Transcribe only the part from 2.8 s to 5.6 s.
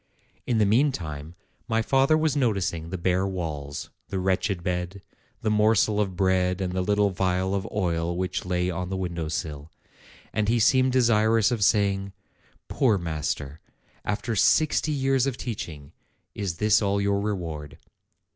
the bare walls, the wretched bed, the